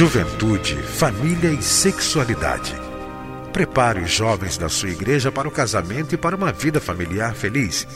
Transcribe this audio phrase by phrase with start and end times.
[0.00, 2.74] Juventude, Família e Sexualidade.
[3.52, 7.86] Prepare os jovens da sua igreja para o casamento e para uma vida familiar feliz.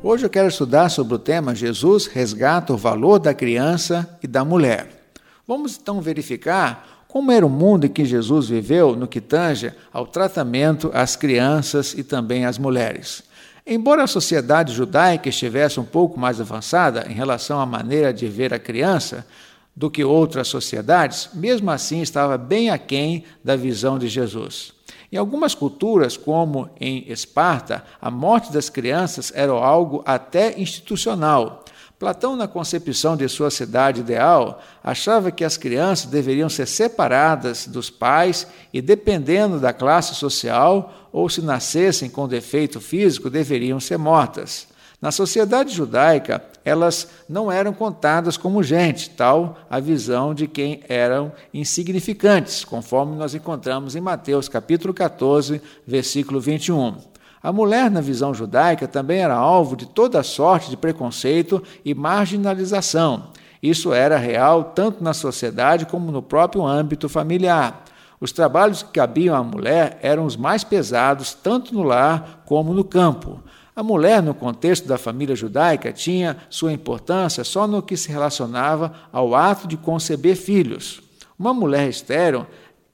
[0.00, 4.44] Hoje eu quero estudar sobre o tema Jesus resgata o valor da criança e da
[4.44, 5.10] mulher.
[5.44, 10.06] Vamos então verificar como era o mundo em que Jesus viveu no que tange ao
[10.06, 13.24] tratamento às crianças e também às mulheres.
[13.66, 18.54] Embora a sociedade judaica estivesse um pouco mais avançada em relação à maneira de ver
[18.54, 19.26] a criança
[19.74, 24.77] do que outras sociedades, mesmo assim estava bem aquém da visão de Jesus.
[25.10, 31.64] Em algumas culturas, como em Esparta, a morte das crianças era algo até institucional.
[31.98, 37.90] Platão, na concepção de sua cidade ideal, achava que as crianças deveriam ser separadas dos
[37.90, 44.68] pais e, dependendo da classe social, ou se nascessem com defeito físico, deveriam ser mortas.
[45.00, 51.30] Na sociedade judaica, elas não eram contadas como gente, tal a visão de quem eram
[51.54, 56.96] insignificantes, conforme nós encontramos em Mateus capítulo 14, versículo 21.
[57.40, 63.28] A mulher, na visão judaica, também era alvo de toda sorte de preconceito e marginalização.
[63.62, 67.84] Isso era real tanto na sociedade como no próprio âmbito familiar.
[68.20, 72.82] Os trabalhos que cabiam à mulher eram os mais pesados, tanto no lar como no
[72.82, 73.40] campo.
[73.78, 78.92] A mulher, no contexto da família judaica, tinha sua importância só no que se relacionava
[79.12, 81.00] ao ato de conceber filhos.
[81.38, 82.44] Uma mulher estéril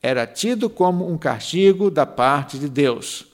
[0.03, 3.25] era tido como um castigo da parte de Deus.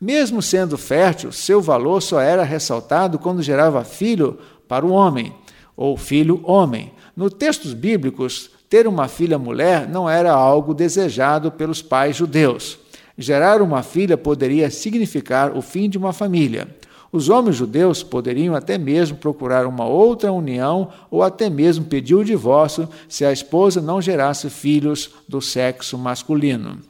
[0.00, 5.34] Mesmo sendo fértil, seu valor só era ressaltado quando gerava filho para o homem,
[5.76, 6.90] ou filho homem.
[7.14, 12.78] Nos textos bíblicos, ter uma filha mulher não era algo desejado pelos pais judeus.
[13.18, 16.66] Gerar uma filha poderia significar o fim de uma família.
[17.14, 22.24] Os homens judeus poderiam até mesmo procurar uma outra união ou até mesmo pedir o
[22.24, 26.80] divórcio se a esposa não gerasse filhos do sexo masculino.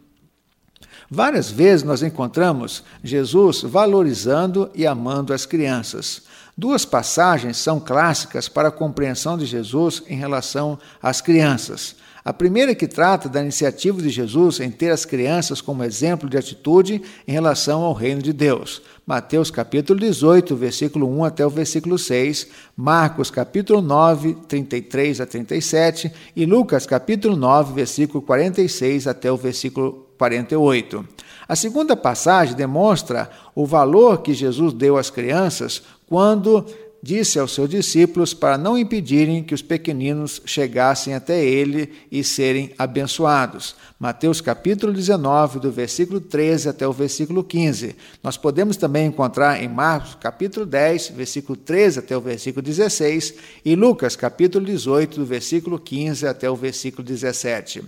[1.10, 6.22] Várias vezes nós encontramos Jesus valorizando e amando as crianças.
[6.56, 11.96] Duas passagens são clássicas para a compreensão de Jesus em relação às crianças.
[12.24, 16.38] A primeira que trata da iniciativa de Jesus em ter as crianças como exemplo de
[16.38, 18.80] atitude em relação ao reino de Deus.
[19.06, 26.10] Mateus capítulo 18, versículo 1 até o versículo 6, Marcos capítulo 9, 33 a 37
[26.34, 31.06] e Lucas capítulo 9, versículo 46 até o versículo 48.
[31.46, 36.64] A segunda passagem demonstra o valor que Jesus deu às crianças quando
[37.04, 42.72] disse aos seus discípulos para não impedirem que os pequeninos chegassem até ele e serem
[42.78, 43.76] abençoados.
[44.00, 47.94] Mateus capítulo 19, do versículo 13 até o versículo 15.
[48.22, 53.76] Nós podemos também encontrar em Marcos capítulo 10, versículo 13 até o versículo 16 e
[53.76, 57.84] Lucas capítulo 18, do versículo 15 até o versículo 17.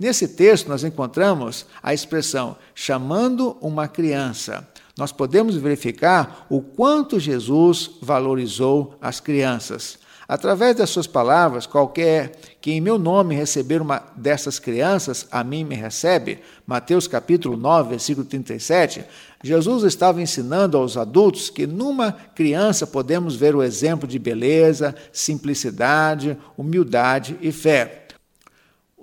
[0.00, 4.66] Nesse texto nós encontramos a expressão chamando uma criança
[4.96, 9.98] nós podemos verificar o quanto Jesus valorizou as crianças.
[10.26, 15.64] Através das suas palavras, qualquer que em meu nome receber uma dessas crianças, a mim
[15.64, 16.38] me recebe.
[16.66, 19.04] Mateus capítulo 9, versículo 37.
[19.42, 26.38] Jesus estava ensinando aos adultos que numa criança podemos ver o exemplo de beleza, simplicidade,
[26.56, 28.03] humildade e fé.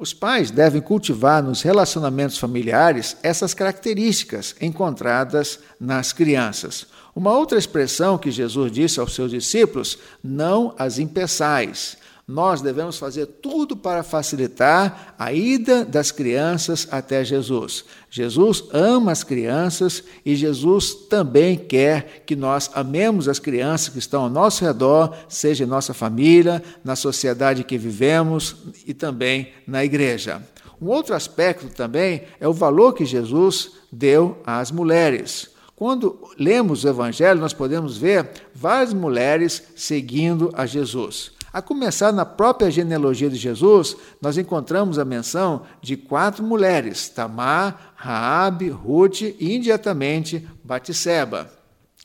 [0.01, 6.87] Os pais devem cultivar nos relacionamentos familiares essas características encontradas nas crianças.
[7.15, 11.97] Uma outra expressão que Jesus disse aos seus discípulos: não as impeçais.
[12.27, 17.83] Nós devemos fazer tudo para facilitar a ida das crianças até Jesus.
[18.09, 24.23] Jesus ama as crianças e Jesus também quer que nós amemos as crianças que estão
[24.23, 30.41] ao nosso redor, seja em nossa família, na sociedade que vivemos e também na igreja.
[30.81, 35.49] Um outro aspecto também é o valor que Jesus deu às mulheres.
[35.75, 41.31] Quando lemos o Evangelho, nós podemos ver várias mulheres seguindo a Jesus.
[41.53, 47.93] A começar na própria genealogia de Jesus, nós encontramos a menção de quatro mulheres: Tamar,
[47.95, 51.51] Raabe, Ruth e imediatamente Batisseba.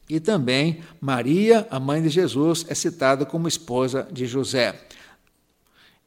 [0.08, 4.86] E também Maria, a mãe de Jesus, é citada como esposa de José.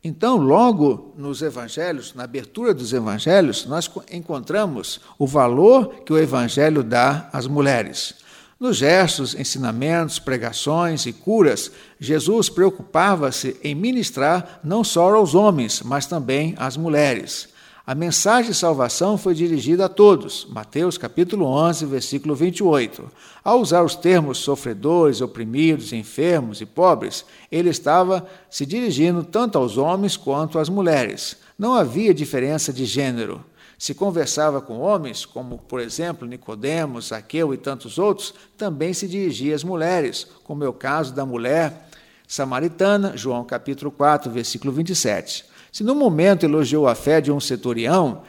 [0.01, 6.83] Então, logo nos evangelhos, na abertura dos evangelhos, nós encontramos o valor que o evangelho
[6.83, 8.15] dá às mulheres.
[8.59, 16.06] Nos gestos, ensinamentos, pregações e curas, Jesus preocupava-se em ministrar não só aos homens, mas
[16.06, 17.47] também às mulheres.
[17.88, 20.45] A mensagem de salvação foi dirigida a todos.
[20.50, 23.09] Mateus capítulo 11, versículo 28.
[23.45, 29.77] Ao usar os termos sofredores, oprimidos, enfermos e pobres, ele estava se dirigindo tanto aos
[29.77, 31.38] homens quanto às mulheres.
[31.57, 33.41] Não havia diferença de gênero.
[33.79, 39.55] Se conversava com homens, como por exemplo Nicodemos, Zaqueu e tantos outros, também se dirigia
[39.55, 41.87] às mulheres, como é o caso da mulher
[42.27, 45.45] samaritana, João capítulo 4, versículo 27.
[45.71, 48.21] Se no momento elogiou a fé de um centurião,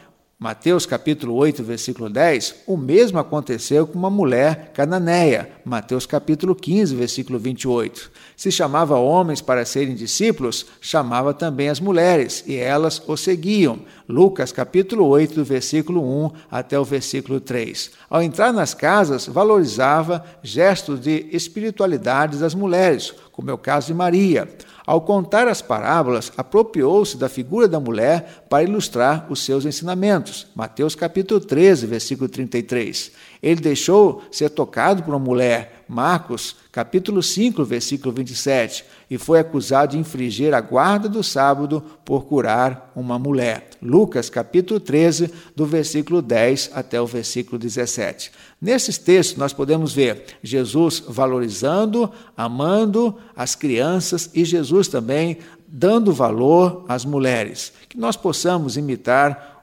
[0.42, 6.94] Mateus capítulo 8, versículo 10, o mesmo aconteceu com uma mulher cananeia, Mateus capítulo 15,
[6.94, 8.10] versículo 28.
[8.38, 13.80] Se chamava homens para serem discípulos, chamava também as mulheres, e elas o seguiam.
[14.08, 17.90] Lucas capítulo 8, do versículo 1 até o versículo 3.
[18.08, 23.94] Ao entrar nas casas, valorizava gestos de espiritualidade das mulheres, como é o caso de
[23.94, 24.48] Maria.
[24.86, 30.48] Ao contar as parábolas, apropriou-se da figura da mulher para ilustrar os seus ensinamentos.
[30.54, 33.12] Mateus capítulo 13, versículo 33.
[33.42, 35.79] Ele deixou ser tocado por uma mulher.
[35.90, 38.84] Marcos capítulo 5, versículo 27.
[39.10, 43.70] E foi acusado de infringir a guarda do sábado por curar uma mulher.
[43.82, 48.30] Lucas capítulo 13, do versículo 10 até o versículo 17.
[48.62, 56.84] Nesses textos nós podemos ver Jesus valorizando, amando as crianças e Jesus também dando valor
[56.88, 57.72] às mulheres.
[57.88, 59.59] Que nós possamos imitar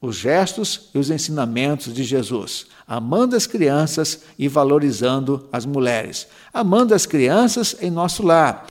[0.00, 6.94] os gestos e os ensinamentos de Jesus, amando as crianças e valorizando as mulheres, amando
[6.94, 8.66] as crianças em nosso lar,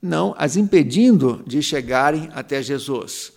[0.00, 3.32] não as impedindo de chegarem até Jesus.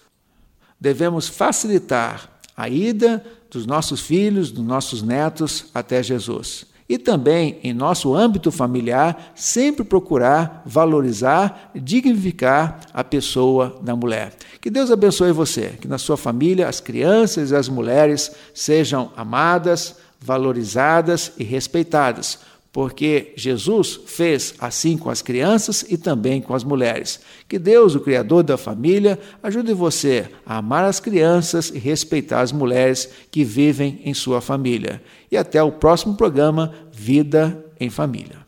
[0.79, 6.65] Devemos facilitar a ida dos nossos filhos, dos nossos netos até Jesus.
[6.87, 14.33] E também, em nosso âmbito familiar, sempre procurar valorizar, dignificar a pessoa da mulher.
[14.61, 19.95] Que Deus abençoe você, que na sua família as crianças e as mulheres sejam amadas,
[20.21, 22.39] valorizadas e respeitadas
[22.75, 27.21] porque Jesus fez assim com as crianças e também com as mulheres.
[27.47, 32.51] Que Deus, o Criador da família, ajude você a amar as crianças e respeitar as
[32.51, 35.01] mulheres que vivem em sua família.
[35.31, 38.39] E até o próximo programa Vida em Família.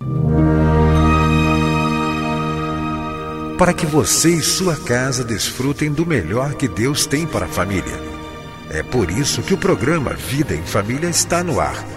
[3.57, 7.95] Para que você e sua casa desfrutem do melhor que Deus tem para a família.
[8.69, 11.96] É por isso que o programa Vida em Família está no ar